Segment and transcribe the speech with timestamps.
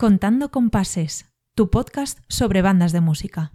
[0.00, 3.52] Contando Compases, tu podcast sobre bandas de música.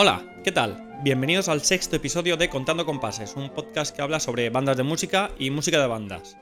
[0.00, 1.00] Hola, ¿qué tal?
[1.02, 5.32] Bienvenidos al sexto episodio de Contando Compases, un podcast que habla sobre bandas de música
[5.40, 6.36] y música de bandas.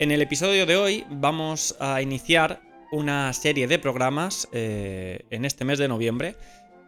[0.00, 2.60] En el episodio de hoy vamos a iniciar
[2.90, 6.34] una serie de programas eh, en este mes de noviembre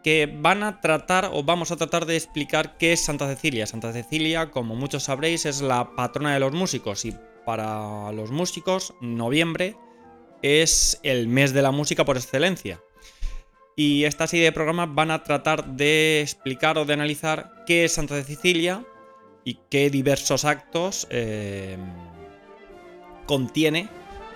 [0.03, 3.65] que van a tratar o vamos a tratar de explicar qué es Santa Cecilia.
[3.65, 7.15] Santa Cecilia, como muchos sabréis, es la patrona de los músicos y
[7.45, 9.77] para los músicos noviembre
[10.41, 12.81] es el mes de la música por excelencia.
[13.75, 17.93] Y esta serie de programas van a tratar de explicar o de analizar qué es
[17.93, 18.85] Santa Cecilia
[19.43, 21.77] y qué diversos actos eh,
[23.25, 23.89] contiene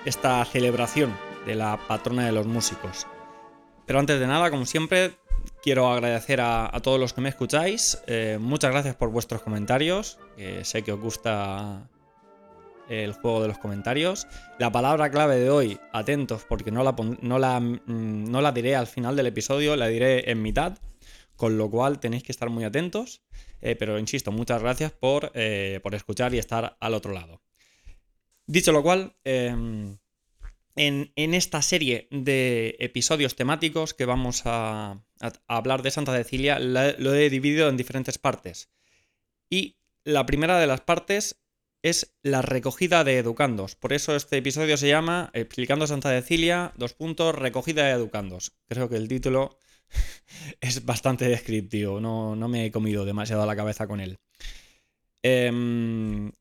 [0.04, 1.16] esta celebración
[1.46, 3.08] de la patrona de los músicos.
[3.86, 5.14] Pero antes de nada, como siempre,
[5.64, 7.98] quiero agradecer a, todos los que me escucháis.
[8.08, 10.20] Eh, muchas gracias por vuestros comentarios.
[10.64, 11.90] sé que os gusta
[12.90, 14.28] el juego de los comentarios.
[14.58, 18.76] La palabra clave de hoy, atentos, porque no la, no la, mm, no la diré
[18.76, 20.78] al final del episodio, la diré en mitad,
[21.36, 23.22] con lo cual tenéis que estar muy atentos.
[23.62, 27.42] Eh, pero insisto, muchas gracias por, eh, por, escuchar y estar al otro lado.
[28.46, 29.98] Dicho lo cual, em,
[30.76, 35.04] en, esta serie de episodios temáticos que vamos a,
[35.48, 38.72] hablar de Santa Cecilia, lo he dividido en diferentes partes.
[39.50, 41.42] Y la primera de las partes
[41.82, 43.76] es la recogida de educandos.
[43.76, 48.54] Por eso este episodio se llama Explicando Santa Cecilia, dos puntos, recogida de educandos.
[48.68, 49.58] Creo que el título
[50.62, 54.18] es bastante descriptivo, no, me he comido demasiado la cabeza con él.
[55.24, 56.32] Em,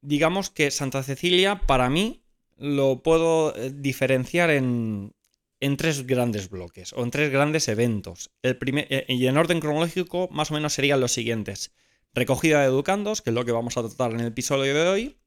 [0.00, 2.22] digamos que Santa Cecilia, para mí,
[2.56, 5.12] lo puedo eh, diferenciar en,
[5.60, 8.30] en tres grandes bloques o en tres grandes eventos.
[8.42, 11.72] El primer, eh, y en orden cronológico, más o menos serían los siguientes
[12.18, 15.18] recogida de educandos, que es lo que vamos a tratar en el episodio de hoy,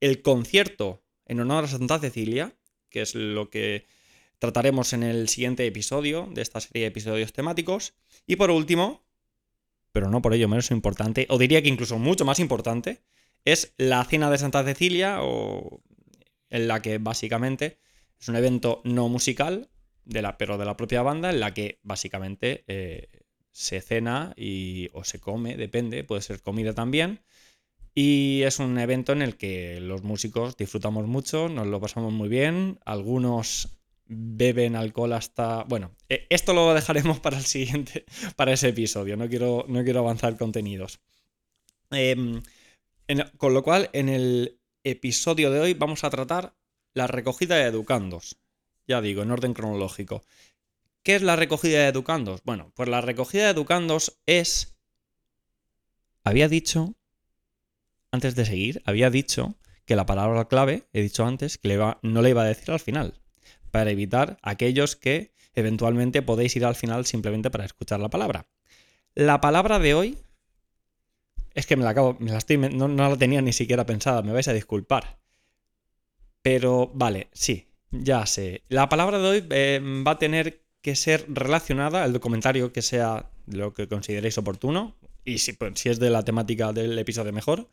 [0.00, 2.54] el concierto en honor a Santa Cecilia,
[2.88, 3.86] que es lo que
[4.38, 7.94] trataremos en el siguiente episodio de esta serie de episodios temáticos,
[8.26, 9.04] y por último,
[9.92, 13.02] pero no por ello menos importante, o diría que incluso mucho más importante,
[13.44, 15.82] es la cena de Santa Cecilia, o
[16.50, 17.78] en la que básicamente
[18.20, 19.68] es un evento no musical,
[20.04, 23.08] de la, pero de la propia banda, en la que básicamente eh,
[23.52, 27.20] se cena y, o se come, depende, puede ser comida también.
[27.94, 32.28] Y es un evento en el que los músicos disfrutamos mucho, nos lo pasamos muy
[32.28, 33.68] bien, algunos
[34.06, 35.64] beben alcohol hasta...
[35.64, 38.04] Bueno, e, esto lo dejaremos para el siguiente,
[38.36, 41.00] para ese episodio, no quiero, no quiero avanzar contenidos.
[41.90, 42.42] Em,
[43.36, 46.54] con lo cual, en el episodio de hoy vamos a tratar
[46.94, 48.38] la recogida de educandos.
[48.86, 50.24] Ya digo, en orden cronológico.
[51.02, 52.42] ¿Qué es la recogida de educandos?
[52.44, 54.76] Bueno, pues la recogida de educandos es...
[56.22, 56.94] Había dicho,
[58.12, 62.30] antes de seguir, había dicho que la palabra clave, he dicho antes, que no le
[62.30, 63.20] iba a decir al final,
[63.72, 68.46] para evitar aquellos que eventualmente podéis ir al final simplemente para escuchar la palabra.
[69.14, 70.18] La palabra de hoy
[71.54, 74.32] es que me la acabo, me la estoy, no, la tenía ni siquiera pensada, me
[74.32, 75.18] vais a disculpar.
[76.42, 78.62] Pero vale, sí, ya sé.
[78.68, 83.30] La palabra de hoy eh, va a tener que ser relacionada, el documentario que sea
[83.46, 87.68] lo que consideréis oportuno, y si, pues, si es de la temática del episodio mejor,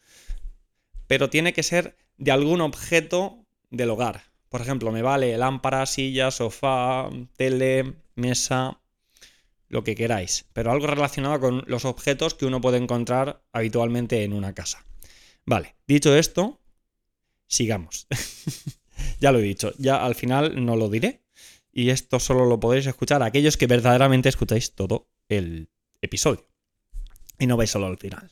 [1.08, 4.24] pero tiene que ser de algún objeto del hogar.
[4.50, 8.80] Por ejemplo, me vale lámpara, silla, sofá, tele, mesa,
[9.68, 14.34] lo que queráis, pero algo relacionado con los objetos que uno puede encontrar habitualmente en
[14.34, 14.86] una casa.
[15.46, 16.60] Vale, dicho esto,
[17.48, 18.08] sigamos.
[19.20, 21.22] ya lo he dicho, ya al final no lo diré,
[21.72, 25.70] y esto solo lo podéis escuchar aquellos que verdaderamente escucháis todo el
[26.02, 26.46] episodio.
[27.38, 28.30] Y no vais solo al final.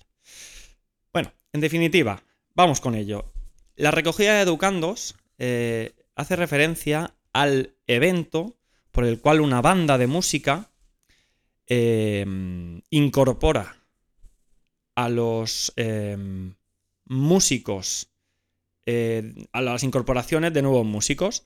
[1.14, 2.24] Bueno, en definitiva,
[2.56, 3.32] vamos con ello.
[3.76, 8.58] La recogida de educandos eh, hace referencia al evento
[8.92, 10.72] por el cual una banda de música
[11.68, 13.78] em, incorpora
[14.96, 16.56] a los em,
[17.06, 18.10] músicos,
[18.88, 21.46] eh, a las incorporaciones de nuevos músicos,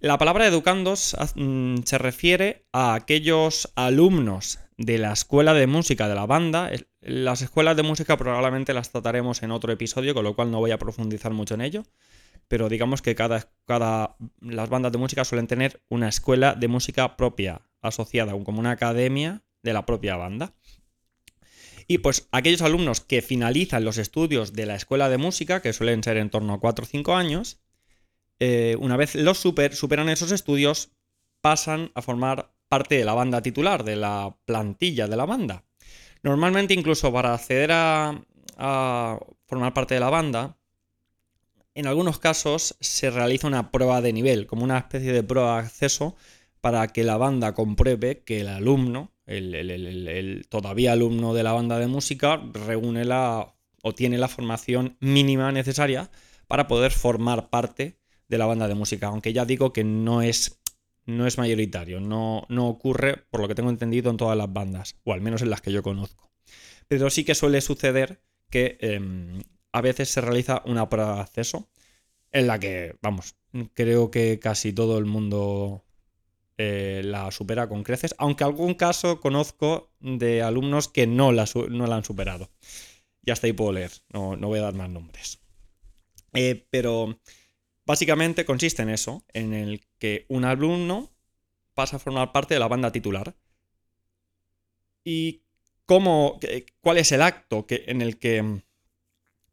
[0.00, 6.14] la palabra educandos mm, se refiere a aquellos alumnos de la escuela de música de
[6.14, 6.70] la banda.
[7.00, 10.70] Las escuelas de música probablemente las trataremos en otro episodio, con lo cual no voy
[10.70, 11.82] a profundizar mucho en ello.
[12.46, 13.48] Pero digamos que cada,
[14.40, 19.42] las bandas de música suelen tener una escuela de música propia, asociada como una academia
[19.62, 20.54] de la propia banda.
[21.88, 26.04] Y pues aquellos alumnos que finalizan los estudios de la escuela de música, que suelen
[26.04, 27.60] ser en torno a 4 o 5 años,
[28.40, 30.90] eh, una vez los superan esos estudios,
[31.40, 35.64] pasan a formar parte de la banda titular, de la plantilla de la banda.
[36.22, 38.20] Normalmente incluso para acceder a,
[39.46, 40.58] formar parte de la banda,
[41.74, 45.66] en algunos casos se realiza una prueba de nivel, como una especie de prueba de
[45.66, 46.16] acceso
[46.60, 51.86] para que la banda compruebe que el alumno, el, todavía alumno de la banda de
[51.86, 56.10] música, reúne la o tiene la formación mínima necesaria
[56.48, 57.97] para poder formar parte
[58.28, 59.08] de la banda de música.
[59.08, 60.60] Aunque ya digo que no es
[61.08, 64.96] no es mayoritario, no, no ocurre, por lo que tengo entendido, en todas las bandas,
[65.04, 66.30] o al menos en las que yo conozco.
[66.86, 68.20] Pero sí que suele suceder
[68.50, 69.42] que em,
[69.72, 71.70] a veces se realiza una prueba de acceso
[72.30, 73.36] en la que, vamos,
[73.72, 75.86] creo que casi todo el mundo
[76.58, 81.86] eh, la supera con creces, aunque algún caso conozco de alumnos que no la, no
[81.86, 82.50] la han superado.
[83.24, 85.38] Y hasta ahí puedo leer, no, no voy a dar más nombres.
[86.34, 87.18] Eh, pero
[87.88, 91.10] Básicamente consiste en eso, en el que un alumno
[91.72, 93.34] pasa a formar parte de la banda titular.
[95.04, 95.40] ¿Y
[95.86, 96.38] cómo,
[96.82, 98.62] cuál es el acto que, en, el que, en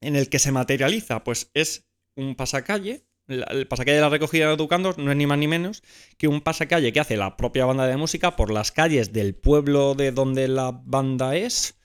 [0.01, 1.23] el que se materializa?
[1.23, 3.05] Pues es un pasacalle.
[3.29, 5.81] El pasacalle de la recogida de educandos no es ni más ni menos
[6.17, 9.95] que un pasacalle que hace la propia banda de música por las calles del pueblo
[9.95, 11.79] de donde la banda es,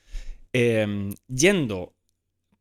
[0.51, 1.95] em, yendo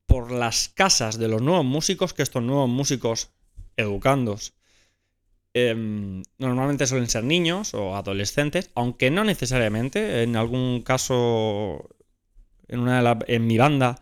[0.06, 3.32] por las casas de los nuevos músicos, que estos nuevos músicos
[3.80, 4.54] educandos
[5.54, 10.22] em, normalmente suelen ser niños o adolescentes, aunque no necesariamente.
[10.22, 11.88] En algún caso,
[12.68, 14.00] en, una en mi banda,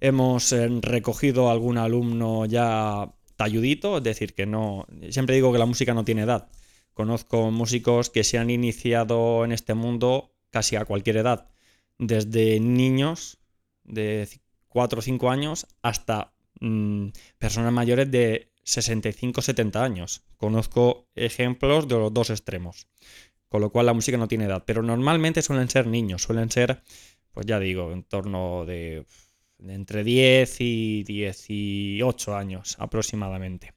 [0.00, 4.86] hemos eh, recogido algún alumno ya talludito, es decir, que no.
[5.10, 6.48] Siempre digo que la música no tiene edad.
[6.94, 11.48] Conozco músicos que se han iniciado en este mundo casi a cualquier edad,
[11.98, 13.38] desde niños
[13.84, 14.28] de
[14.68, 20.22] 4 o 5 años hasta mm, personas mayores de 65-70 años.
[20.36, 22.86] Conozco ejemplos de los dos extremos.
[23.48, 24.64] Con lo cual la música no tiene edad.
[24.66, 26.22] Pero normalmente suelen ser niños.
[26.22, 26.82] Suelen ser,
[27.32, 29.06] pues ya digo, en torno de,
[29.58, 33.74] entre 10 y 18 años aproximadamente.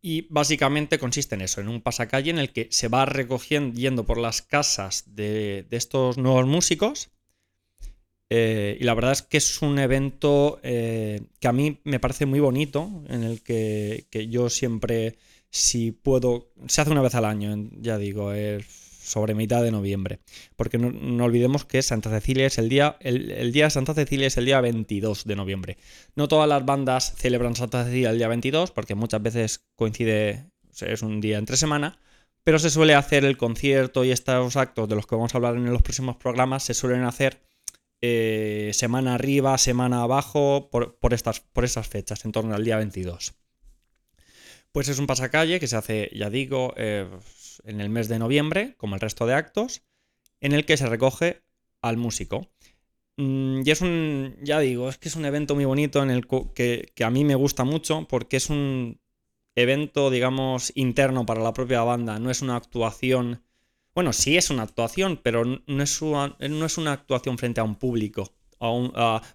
[0.00, 4.06] Y básicamente consiste en eso, en un pasacalle en el que se va recogiendo, yendo
[4.06, 7.10] por las casas de, de estos nuevos músicos
[8.28, 12.26] eh, y la verdad es que es un evento eh, que a mí me parece
[12.26, 15.16] muy bonito, en el que, yo siempre,
[15.50, 20.18] si puedo, se hace una vez al año, ya digo, es sobre mitad de noviembre.
[20.56, 24.36] Porque no, olvidemos que Santa Cecilia es el día, el, día de Santa Cecilia es
[24.36, 25.78] el día 22 de noviembre.
[26.16, 30.50] No todas las bandas celebran Santa Cecilia el día 22, porque muchas veces coincide,
[30.80, 32.00] es un día entre semana,
[32.42, 35.54] pero se suele hacer el concierto y estos actos de los que vamos a hablar
[35.54, 37.46] en los próximos programas, se suelen hacer
[38.00, 43.34] eh, semana arriba, semana abajo, por, estas, por fechas, en torno al día 22.
[44.72, 47.08] Pues es un pasacalle que se hace, ya digo, eh,
[47.64, 49.82] en el mes de noviembre, como el resto de actos,
[50.40, 51.42] en el que se recoge
[51.80, 52.50] al músico.
[53.16, 56.26] Mm, y es un, ya digo, es que es un evento muy bonito en el
[56.54, 59.00] que, que a mí me gusta mucho porque es un
[59.54, 63.45] evento, digamos, interno para la propia banda, no es una actuación
[63.96, 68.30] bueno, sí es una actuación, pero no es una, actuación frente a un público,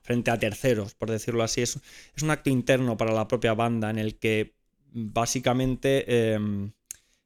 [0.03, 1.61] frente a terceros, por decirlo así.
[1.61, 1.79] Es,
[2.21, 4.53] un acto interno para la propia banda en el que
[4.91, 6.73] básicamente em,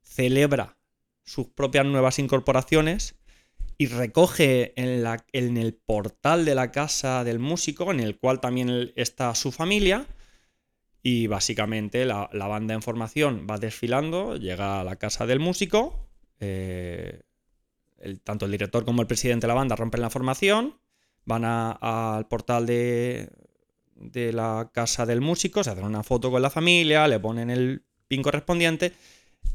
[0.02, 0.78] celebra
[1.26, 3.16] sus propias nuevas incorporaciones
[3.78, 9.36] y recoge en, el portal de la casa del músico, en el cual también está
[9.36, 10.08] su familia.
[11.04, 16.06] Y básicamente la banda en formación va desfilando, llega a la casa del músico
[16.40, 17.22] eh,
[18.24, 20.78] tanto el director como el presidente de la banda rompen la formación,
[21.26, 23.30] van al portal de,
[24.34, 28.22] la casa del músico, se hacen una foto con la familia, le ponen el pin
[28.22, 28.94] correspondiente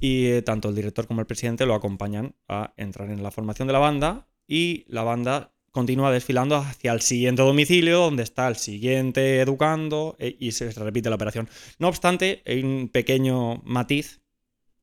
[0.01, 3.69] y eh, tanto el director como el presidente lo acompañan a entrar en la formación
[3.69, 8.57] de la banda y la banda continúa desfilando hacia el siguiente domicilio donde está el
[8.57, 11.49] siguiente educando e, y se repite la operación.
[11.79, 14.21] No obstante, hay un pequeño matiz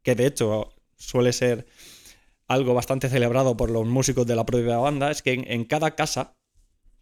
[0.04, 1.66] que de hecho suele ser
[2.48, 6.38] algo bastante celebrado por los músicos de la propia banda, es que en, cada casa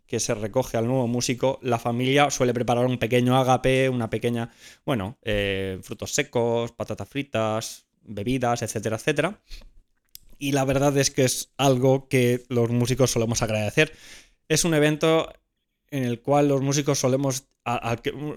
[0.07, 4.51] que se recoge al nuevo músico, la familia suele preparar un pequeño agape, una pequeña,
[4.85, 9.41] bueno, eh, frutos secos, patatas fritas, bebidas, etcétera, etcétera,
[10.37, 13.93] y la verdad es que es algo que los músicos solemos agradecer.
[14.47, 15.31] Es un evento
[15.89, 17.47] en el cual los músicos solemos.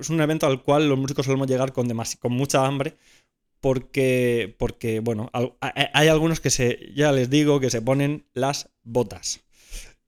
[0.00, 1.88] es un evento al cual los músicos solemos llegar con,
[2.20, 2.96] con mucha hambre.
[3.60, 9.40] Porque, porque, bueno, hay algunos que se, ya les digo, que se ponen las botas.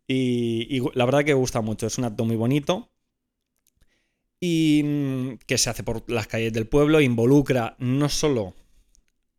[0.07, 2.91] Y, la verdad que gusta mucho, es un acto muy bonito
[4.41, 8.55] y mm, que se hace por las calles del pueblo, involucra no solo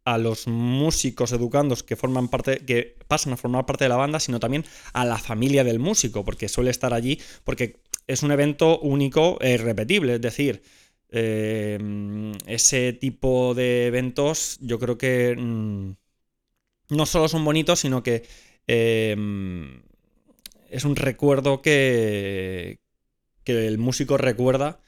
[0.05, 4.19] a los músicos educandos que forman parte, que pasan a formar parte de la banda,
[4.19, 8.79] sino también a la familia del músico, porque suele estar allí, porque es un evento
[8.79, 10.63] único e irrepetible, es decir,
[11.11, 11.77] eh,
[12.47, 15.91] ese tipo de eventos yo creo que mm,
[16.89, 18.23] no solo son bonitos, sino que
[18.67, 19.15] eh,
[20.69, 22.79] es un recuerdo que,
[23.43, 24.79] que el músico recuerda,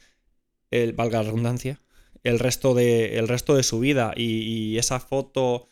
[0.71, 1.81] el, valga la redundancia,
[2.23, 4.13] el resto de, el resto de su vida.
[4.15, 5.69] Y, esa foto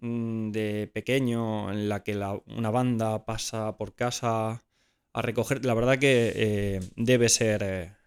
[0.00, 2.16] mm, de pequeño en la que
[2.46, 4.64] una banda pasa por casa
[5.12, 7.99] a recoger, la verdad que eh, debe ser...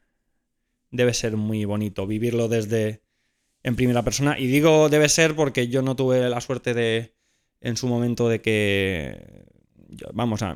[0.94, 3.02] Debe ser muy bonito vivirlo desde
[3.64, 4.40] en primera persona.
[4.40, 7.14] Y digo debe ser porque yo no tuve la suerte de
[7.60, 9.46] en su momento de que,
[10.14, 10.54] vamos, a,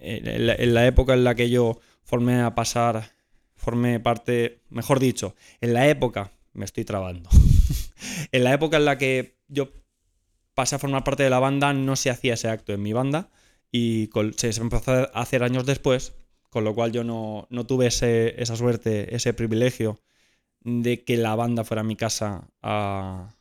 [0.00, 3.10] en, la, época en la que yo formé a pasar,
[3.56, 7.30] formé parte, mejor dicho, en la época me estoy trabando.
[8.32, 9.72] en la época en la que yo
[10.54, 13.30] pasé a formar parte de la banda, no se hacía ese acto en mi banda
[13.72, 16.14] y se empezó a hacer años después,
[16.56, 20.00] con lo cual yo no, tuve esa suerte, ese privilegio
[20.62, 23.34] de que la banda fuera a mi casa a,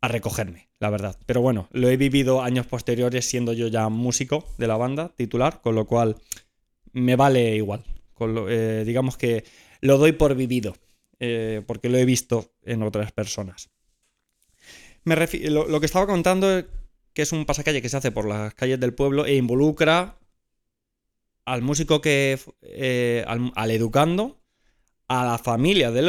[0.00, 1.16] a recogerme, la verdad.
[1.24, 5.60] Pero bueno, lo he vivido años posteriores siendo yo ya músico de la banda, titular,
[5.60, 6.16] con lo cual
[6.90, 7.84] me vale igual.
[8.48, 9.44] Eh, digamos que
[9.80, 10.74] lo doy por vivido.
[11.20, 13.70] Eh, porque lo he visto en otras personas.
[15.04, 16.64] Me lo, que estaba contando es
[17.12, 20.16] que es un pasacalle que se hace por las calles del pueblo e involucra
[21.50, 22.38] al músico que.
[22.62, 24.40] Eh, al, educando,
[25.08, 26.08] a la familia del,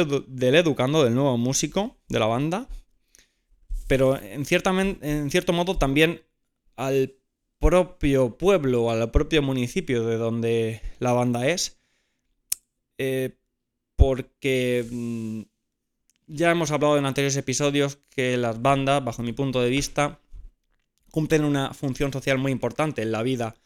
[0.54, 2.68] educando, del nuevo músico de la banda,
[3.88, 4.44] pero en,
[5.02, 6.22] en cierto modo también
[6.76, 7.16] al
[7.58, 11.80] propio pueblo, al propio municipio de donde la banda es.
[12.98, 13.36] Eh,
[13.96, 15.42] porque mm,
[16.28, 20.20] ya hemos hablado en anteriores episodios que las bandas, bajo mi punto de vista,
[21.10, 23.56] cumplen una función social muy importante en la vida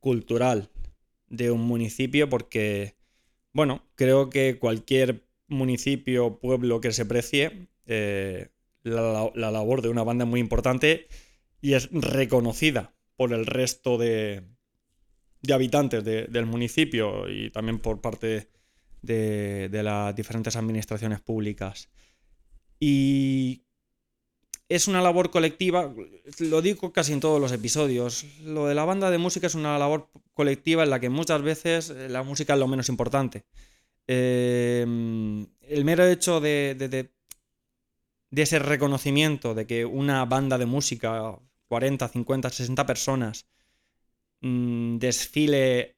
[0.00, 0.68] cultural
[1.28, 2.96] de un municipio porque,
[3.52, 8.48] bueno, creo que cualquier municipio, pueblo que se precie, eh,
[8.82, 11.08] la, labor de una banda es muy importante
[11.60, 14.42] y es reconocida por el resto de,
[15.52, 18.48] habitantes del municipio y también por parte
[19.02, 21.90] de, las diferentes administraciones públicas.
[22.80, 23.63] Y
[24.68, 25.92] es una labor colectiva,
[26.38, 29.78] lo digo casi en todos los episodios, lo de la banda de música es una
[29.78, 33.44] labor colectiva en la que muchas veces eh, la música es lo menos importante.
[34.06, 42.08] Eh, el mero hecho de, de, ese reconocimiento de que una banda de música, 40,
[42.08, 43.46] 50, 60 personas,
[44.40, 45.96] mm, desfile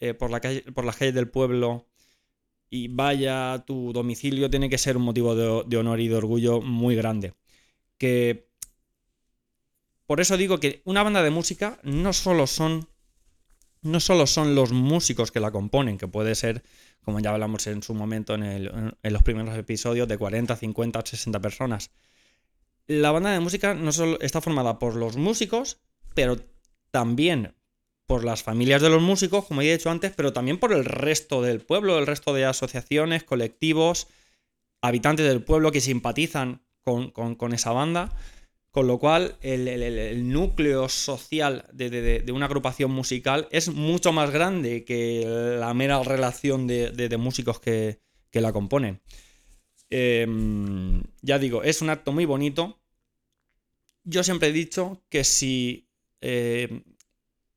[0.00, 1.88] eh, por, la calle, por las calles del pueblo
[2.70, 6.60] y vaya a tu domicilio tiene que ser un motivo de, honor y de orgullo
[6.60, 7.34] muy grande.
[7.98, 8.48] Que
[10.06, 12.88] por eso digo que una banda de música no solo son
[13.82, 16.64] no solo son los músicos que la componen, que puede ser,
[17.04, 21.40] como ya hablamos en su momento en, en los primeros episodios, de 40, 50, 60
[21.40, 21.90] personas.
[22.86, 25.78] La banda de música no solo está formada por los músicos,
[26.14, 26.36] pero
[26.90, 27.54] también
[28.06, 30.86] por las familias de los músicos, como ya he dicho antes, pero también por el
[30.86, 34.08] resto del pueblo, el resto de asociaciones, colectivos,
[34.80, 36.62] habitantes del pueblo que simpatizan
[36.92, 38.12] con, esa banda.
[38.70, 45.24] Con lo cual, el, núcleo social de, una agrupación musical es mucho más grande que
[45.58, 48.00] la mera relación de, músicos que,
[48.32, 49.00] la componen.
[49.90, 52.78] Em, ya digo, es un acto muy bonito.
[54.04, 55.88] Yo siempre he dicho que si
[56.20, 56.82] eh,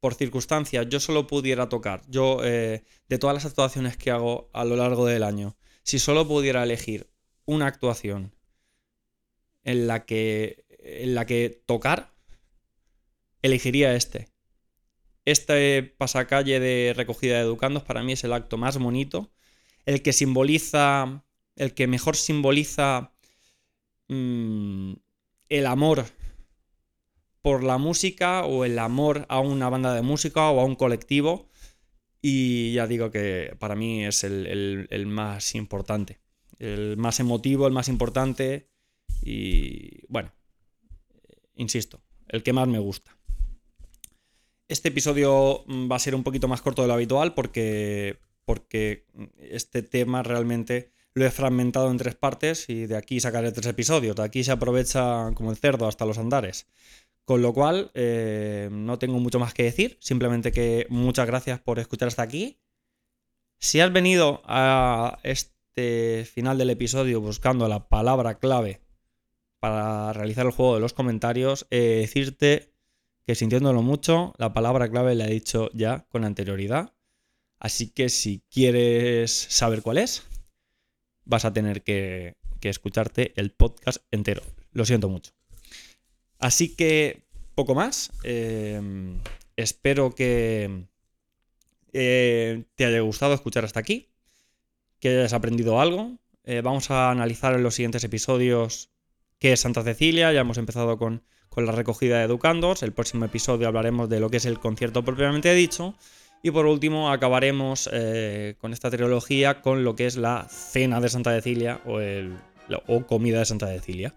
[0.02, 4.66] por circunstancias yo solo pudiera tocar, yo eh, de todas las actuaciones que hago a
[4.66, 7.10] lo largo del año, si solo pudiera elegir
[7.46, 8.34] una actuación
[9.64, 12.14] en la que, en la que tocar,
[13.42, 14.30] elegiría este.
[15.26, 19.32] Este pasacalle de recogida de educandos para mí es el acto más bonito,
[19.86, 21.24] el que simboliza,
[21.56, 23.14] el que mejor simboliza
[24.08, 24.94] mm,
[25.50, 26.06] el amor
[27.42, 31.50] por la música o el amor a una banda de música o a un colectivo.
[32.22, 36.20] Y ya digo que para mí es el, más importante,
[36.60, 38.70] el más emotivo, el más importante.
[39.22, 40.32] Y bueno,
[41.56, 43.16] insisto, el que más me gusta.
[44.68, 49.06] Este episodio mm, va a ser un poquito más corto de lo habitual porque, porque
[49.38, 54.16] este tema realmente lo he fragmentado en tres partes y de aquí sacaré tres episodios.
[54.16, 56.68] De aquí se aprovecha como el cerdo hasta los andares.
[57.26, 59.98] Con lo cual, eh, no tengo mucho más que decir.
[60.00, 62.60] Simplemente que muchas gracias por escuchar hasta aquí.
[63.60, 68.82] Si has venido a este final del episodio buscando la palabra clave
[69.62, 72.74] para realizar el juego de los comentarios, eh, decirte
[73.28, 76.94] que sintiéndolo mucho, la palabra clave la he dicho ya con anterioridad.
[77.60, 80.24] Así que si quieres saber cuál es,
[81.26, 84.42] vas a tener que, escucharte el podcast entero.
[84.72, 85.32] Lo siento mucho.
[86.40, 88.12] Así que poco más.
[88.24, 89.20] Em,
[89.56, 90.88] espero que
[91.94, 94.10] eh, te haya gustado escuchar hasta aquí,
[95.00, 96.18] que hayas aprendido algo.
[96.46, 98.91] Eh, vamos a analizar en los siguientes episodios
[99.42, 100.32] qué es Santa Cecilia.
[100.32, 102.84] Ya hemos empezado con, con la recogida de educandos.
[102.84, 105.96] El próximo episodio hablaremos de lo que es el concierto propiamente dicho.
[106.44, 111.10] Y por último acabaremos eh, con esta trilogía con lo que es la cena de
[111.10, 112.38] Santa Cecilia o, el,
[112.88, 114.16] o comida de Santa Cecilia.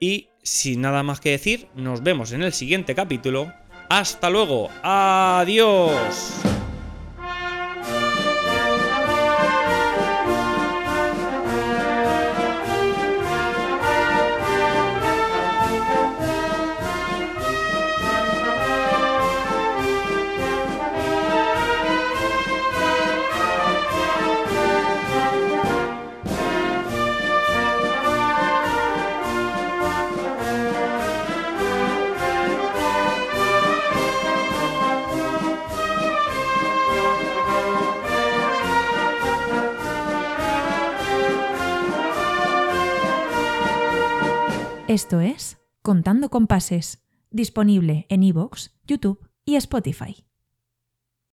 [0.00, 3.52] Y sin nada más que decir, nos vemos en el siguiente capítulo.
[3.88, 4.68] Hasta luego.
[4.82, 6.57] Adiós.
[44.98, 50.27] Esto es Contando con Pases, disponible en iVoox, YouTube y Spotify.